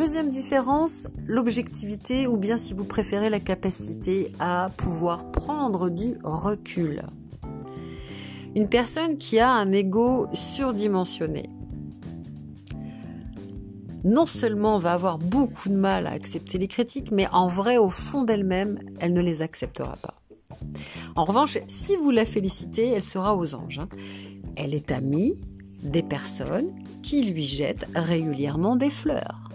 [0.00, 7.02] Deuxième différence, l'objectivité ou bien si vous préférez la capacité à pouvoir prendre du recul.
[8.56, 11.50] Une personne qui a un ego surdimensionné,
[14.02, 17.90] non seulement va avoir beaucoup de mal à accepter les critiques, mais en vrai, au
[17.90, 20.14] fond d'elle-même, elle ne les acceptera pas.
[21.14, 23.80] En revanche, si vous la félicitez, elle sera aux anges.
[23.80, 23.90] Hein.
[24.56, 25.34] Elle est amie
[25.82, 26.70] des personnes
[27.02, 29.49] qui lui jettent régulièrement des fleurs.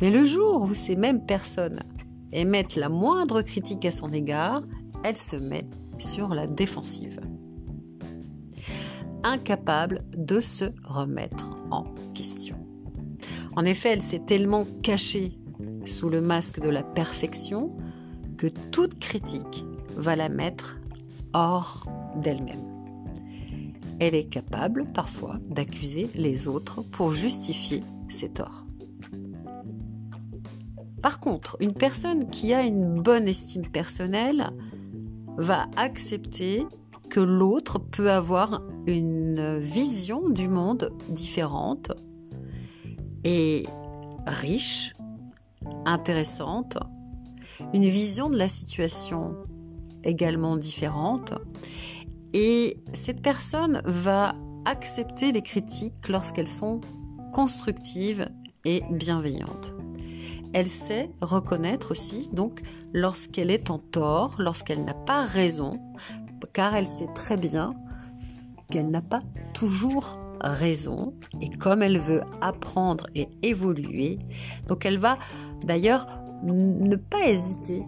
[0.00, 1.80] Mais le jour où ces mêmes personnes
[2.32, 4.62] émettent la moindre critique à son égard,
[5.04, 5.68] elle se met
[5.98, 7.20] sur la défensive.
[9.22, 12.56] Incapable de se remettre en question.
[13.56, 15.38] En effet, elle s'est tellement cachée
[15.84, 17.76] sous le masque de la perfection
[18.38, 19.64] que toute critique
[19.96, 20.78] va la mettre
[21.34, 21.84] hors
[22.16, 22.64] d'elle-même.
[23.98, 28.62] Elle est capable parfois d'accuser les autres pour justifier ses torts.
[31.02, 34.50] Par contre, une personne qui a une bonne estime personnelle
[35.36, 36.66] va accepter
[37.08, 41.92] que l'autre peut avoir une vision du monde différente
[43.24, 43.66] et
[44.26, 44.92] riche,
[45.84, 46.78] intéressante,
[47.74, 49.34] une vision de la situation
[50.04, 51.34] également différente.
[52.32, 56.80] Et cette personne va accepter les critiques lorsqu'elles sont
[57.32, 58.28] constructives
[58.64, 59.79] et bienveillantes.
[60.52, 62.60] Elle sait reconnaître aussi, donc,
[62.92, 65.80] lorsqu'elle est en tort, lorsqu'elle n'a pas raison,
[66.52, 67.74] car elle sait très bien
[68.70, 69.22] qu'elle n'a pas
[69.54, 74.18] toujours raison et comme elle veut apprendre et évoluer,
[74.68, 75.18] donc elle va
[75.62, 76.06] d'ailleurs
[76.42, 77.84] ne pas hésiter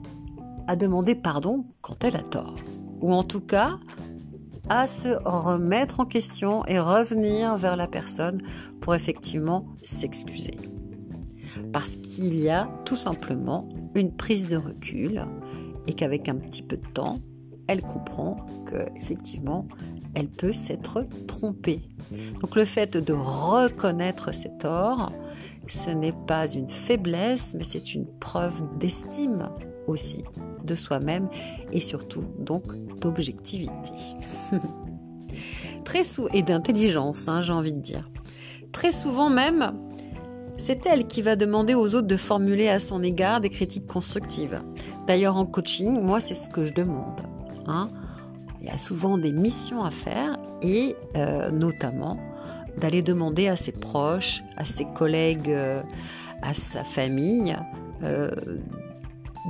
[0.66, 2.54] à demander pardon quand elle a tort.
[3.00, 3.78] Ou en tout cas,
[4.68, 8.38] à se remettre en question et revenir vers la personne
[8.80, 10.52] pour effectivement s'excuser.
[11.72, 15.24] Parce qu'il y a tout simplement une prise de recul
[15.86, 17.20] et qu'avec un petit peu de temps,
[17.68, 19.66] elle comprend que effectivement,
[20.14, 21.80] elle peut s'être trompée.
[22.40, 25.12] Donc le fait de reconnaître ses torts,
[25.68, 29.48] ce n'est pas une faiblesse, mais c'est une preuve d'estime
[29.86, 30.24] aussi
[30.64, 31.28] de soi-même
[31.72, 32.64] et surtout donc
[33.00, 33.92] d'objectivité.
[35.84, 36.02] Très
[36.32, 38.08] et d'intelligence, hein, j'ai envie de dire.
[38.70, 39.74] Très souvent même,
[40.64, 44.62] c'est elle qui va demander aux autres de formuler à son égard des critiques constructives.
[45.08, 47.20] D'ailleurs, en coaching, moi, c'est ce que je demande.
[47.66, 47.90] Hein.
[48.60, 52.16] Il y a souvent des missions à faire et euh, notamment
[52.76, 55.82] d'aller demander à ses proches, à ses collègues, euh,
[56.42, 57.56] à sa famille,
[58.04, 58.30] euh,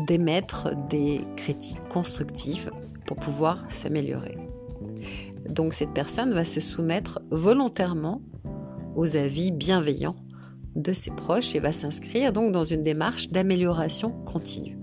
[0.06, 2.70] d'émettre des critiques constructives
[3.06, 4.38] pour pouvoir s'améliorer.
[5.46, 8.22] Donc cette personne va se soumettre volontairement
[8.96, 10.16] aux avis bienveillants
[10.76, 14.76] de ses proches et va s'inscrire donc dans une démarche d'amélioration continue.